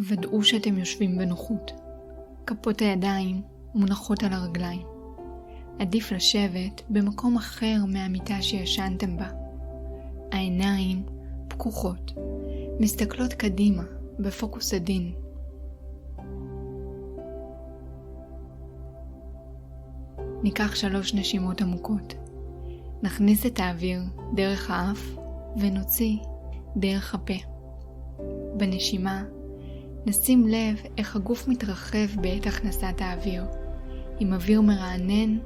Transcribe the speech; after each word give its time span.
ודאו 0.00 0.42
שאתם 0.42 0.78
יושבים 0.78 1.18
בנוחות. 1.18 1.72
כפות 2.46 2.80
הידיים 2.80 3.42
מונחות 3.74 4.22
על 4.22 4.32
הרגליים. 4.32 4.86
עדיף 5.78 6.12
לשבת 6.12 6.82
במקום 6.88 7.36
אחר 7.36 7.76
מהמיטה 7.88 8.42
שישנתם 8.42 9.16
בה. 9.16 9.28
העיניים 10.32 11.02
פקוחות, 11.48 12.12
מסתכלות 12.80 13.32
קדימה 13.32 13.82
בפוקוס 14.18 14.74
עדין. 14.74 15.12
ניקח 20.42 20.74
שלוש 20.74 21.14
נשימות 21.14 21.60
עמוקות. 21.60 22.14
נכניס 23.02 23.46
את 23.46 23.60
האוויר 23.60 24.00
דרך 24.34 24.70
האף 24.70 25.16
ונוציא 25.60 26.16
דרך 26.76 27.14
הפה. 27.14 27.34
בנשימה 28.56 29.24
נשים 30.06 30.46
לב 30.48 30.82
איך 30.98 31.16
הגוף 31.16 31.48
מתרחב 31.48 32.20
בעת 32.20 32.46
הכנסת 32.46 32.94
האוויר, 32.98 33.44
עם 34.18 34.32
אוויר 34.32 34.60
מרענן 34.60 35.38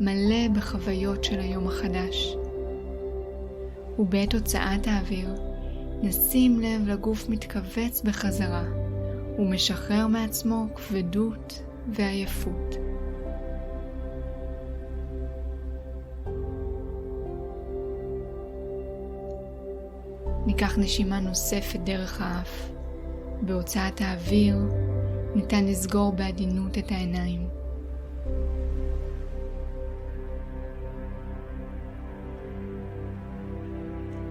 מלא 0.00 0.48
בחוויות 0.54 1.24
של 1.24 1.40
היום 1.40 1.68
החדש. 1.68 2.34
ובעת 3.98 4.34
הוצאת 4.34 4.86
האוויר, 4.86 5.34
נשים 6.02 6.60
לב 6.60 6.88
לגוף 6.88 7.28
מתכווץ 7.28 8.02
בחזרה 8.04 8.64
ומשחרר 9.38 10.06
מעצמו 10.06 10.66
כבדות 10.74 11.62
ועייפות. 11.92 12.76
ניקח 20.46 20.78
נשימה 20.78 21.20
נוספת 21.20 21.80
דרך 21.84 22.20
האף. 22.20 22.73
בהוצאת 23.46 24.00
האוויר 24.00 24.56
ניתן 25.34 25.64
לסגור 25.64 26.12
בעדינות 26.12 26.78
את 26.78 26.90
העיניים. 26.90 27.48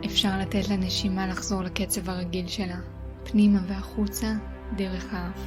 אפשר 0.06 0.38
לתת 0.40 0.70
לנשימה 0.70 1.28
לחזור 1.28 1.62
לקצב 1.62 2.10
הרגיל 2.10 2.48
שלה, 2.48 2.80
פנימה 3.24 3.60
והחוצה 3.68 4.34
דרך 4.76 5.14
האף. 5.14 5.44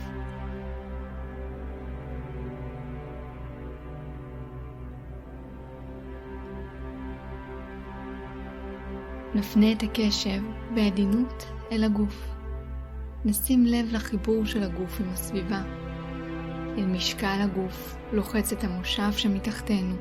נפנה 9.35 9.73
את 9.73 9.83
הקשב 9.83 10.43
בעדינות 10.75 11.47
אל 11.73 11.85
הגוף. 11.85 12.36
נשים 13.29 13.67
לב 13.67 13.87
לחיבור 13.93 14.45
של 14.45 14.63
הגוף 14.63 15.01
עם 15.01 15.09
הסביבה. 15.09 15.63
אל 16.79 16.87
משקל 16.87 17.39
הגוף 17.41 17.97
לוחץ 18.13 18.53
את 18.53 18.65
המושב 18.65 19.13
שמתחתנו, 19.13 19.97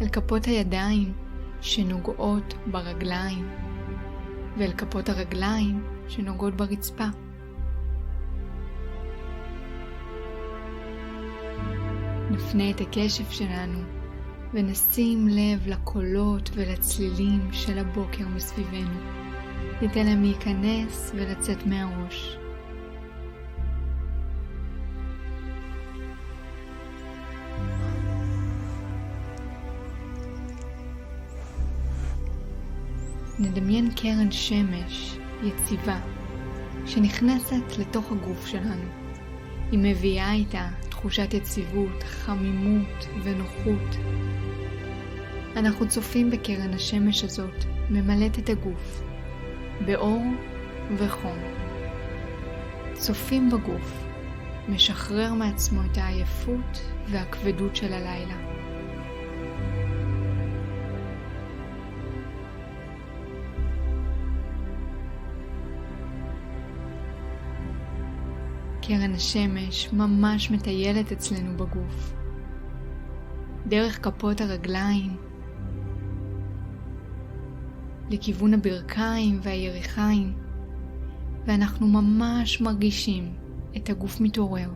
אל 0.00 0.08
כפות 0.08 0.44
הידיים 0.44 1.12
שנוגעות 1.60 2.54
ברגליים, 2.66 3.48
ואל 4.58 4.72
כפות 4.72 5.08
הרגליים 5.08 5.84
שנוגעות 6.08 6.54
ברצפה. 6.56 7.06
נפנה 12.30 12.70
את 12.70 12.80
הקשב 12.80 13.30
שלנו 13.30 13.78
ונשים 14.54 15.28
לב 15.28 15.66
לקולות 15.66 16.50
ולצלילים 16.54 17.52
של 17.52 17.78
הבוקר 17.78 18.28
מסביבנו. 18.28 19.25
ניתן 19.82 20.06
להם 20.06 20.22
להיכנס 20.22 21.12
ולצאת 21.14 21.66
מהראש. 21.66 22.36
נדמיין 33.38 33.90
קרן 33.96 34.30
שמש 34.30 35.18
יציבה 35.42 36.00
שנכנסת 36.86 37.78
לתוך 37.78 38.12
הגוף 38.12 38.46
שלנו. 38.46 38.88
היא 39.70 39.78
מביאה 39.82 40.32
איתה 40.32 40.68
תחושת 40.88 41.34
יציבות, 41.34 42.02
חמימות 42.02 43.06
ונוחות. 43.22 43.96
אנחנו 45.56 45.88
צופים 45.88 46.30
בקרן 46.30 46.74
השמש 46.74 47.24
הזאת, 47.24 47.64
ממלאת 47.90 48.38
את 48.38 48.48
הגוף, 48.48 49.02
באור 49.84 50.22
וחום. 50.96 51.38
צופים 52.92 53.50
בגוף, 53.50 54.04
משחרר 54.68 55.34
מעצמו 55.34 55.80
את 55.92 55.98
העייפות 55.98 56.80
והכבדות 57.10 57.76
של 57.76 57.92
הלילה. 57.92 58.36
קרן 68.82 69.14
השמש 69.14 69.92
ממש 69.92 70.50
מטיילת 70.50 71.12
אצלנו 71.12 71.56
בגוף. 71.56 72.14
דרך 73.66 74.04
כפות 74.04 74.40
הרגליים, 74.40 75.16
לכיוון 78.10 78.54
הברכיים 78.54 79.38
והירכיים, 79.42 80.32
ואנחנו 81.46 81.86
ממש 81.86 82.60
מרגישים 82.60 83.34
את 83.76 83.90
הגוף 83.90 84.20
מתעורר 84.20 84.70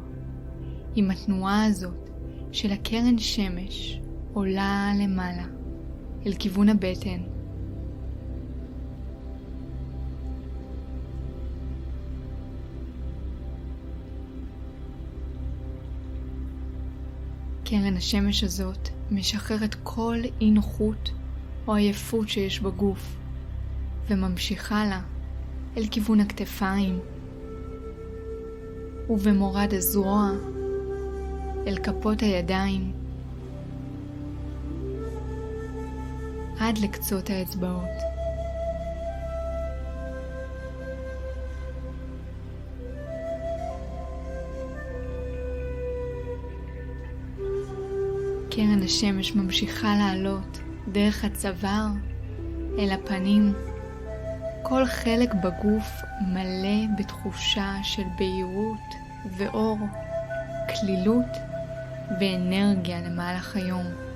עם 0.94 1.10
התנועה 1.10 1.64
הזאת 1.64 2.10
של 2.52 2.72
הקרן 2.72 3.18
שמש 3.18 4.00
עולה 4.32 4.92
למעלה 5.02 5.44
אל 6.26 6.32
כיוון 6.38 6.68
הבטן. 6.68 7.20
קרן 17.64 17.96
השמש 17.96 18.44
הזאת 18.44 18.88
משחררת 19.10 19.76
כל 19.82 20.16
אי 20.40 20.50
נוחות 20.50 21.10
או 21.68 21.74
עייפות 21.74 22.28
שיש 22.28 22.60
בגוף 22.60 23.19
וממשיכה 24.10 24.84
לה 24.84 25.00
אל 25.76 25.86
כיוון 25.90 26.20
הכתפיים, 26.20 26.98
ובמורד 29.10 29.74
הזרוע 29.74 30.30
אל 31.66 31.76
כפות 31.82 32.20
הידיים, 32.20 32.92
עד 36.58 36.78
לקצות 36.78 37.30
האצבעות. 37.30 37.84
קרן 48.50 48.82
השמש 48.84 49.34
ממשיכה 49.34 49.94
לעלות 49.98 50.58
דרך 50.92 51.24
הצוואר 51.24 51.86
אל 52.78 52.90
הפנים. 52.90 53.52
כל 54.62 54.86
חלק 54.86 55.34
בגוף 55.34 56.02
מלא 56.20 56.96
בתחושה 56.98 57.72
של 57.82 58.02
בהירות 58.18 58.94
ואור, 59.26 59.78
כלילות 60.68 61.36
ואנרגיה 62.20 63.00
למהלך 63.00 63.56
היום. 63.56 64.09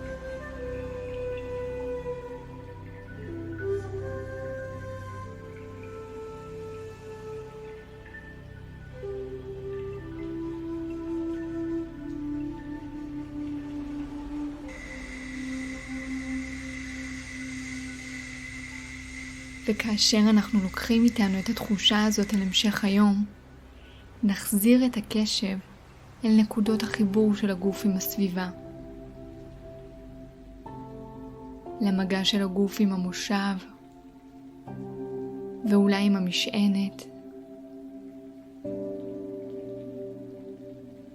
וכאשר 19.66 20.20
אנחנו 20.30 20.62
לוקחים 20.62 21.04
איתנו 21.04 21.38
את 21.38 21.48
התחושה 21.48 22.04
הזאת 22.04 22.34
אל 22.34 22.42
המשך 22.42 22.84
היום, 22.84 23.24
נחזיר 24.22 24.86
את 24.86 24.96
הקשב 24.96 25.58
אל 26.24 26.30
נקודות 26.40 26.82
החיבור 26.82 27.34
של 27.34 27.50
הגוף 27.50 27.84
עם 27.84 27.92
הסביבה. 27.96 28.50
למגע 31.80 32.24
של 32.24 32.42
הגוף 32.42 32.76
עם 32.80 32.92
המושב, 32.92 33.54
ואולי 35.70 36.06
עם 36.06 36.16
המשענת, 36.16 37.02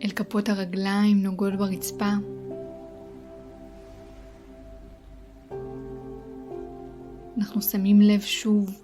אל 0.03 0.09
כפות 0.09 0.49
הרגליים 0.49 1.23
נוגעות 1.23 1.53
ברצפה. 1.53 2.11
אנחנו 7.39 7.61
שמים 7.61 8.01
לב 8.01 8.21
שוב 8.21 8.81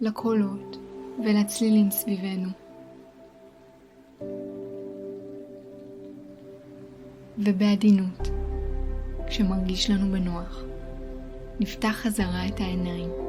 לקולות 0.00 0.76
ולצלילים 1.24 1.90
סביבנו. 1.90 2.48
ובעדינות, 7.38 8.28
כשמרגיש 9.26 9.90
לנו 9.90 10.12
בנוח, 10.12 10.62
נפתח 11.60 11.92
חזרה 11.92 12.46
את 12.46 12.60
העיניים. 12.60 13.27